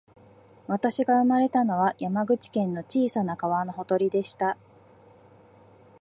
[0.65, 4.57] 私が生まれたのは、山口県の小さな川のほとりでした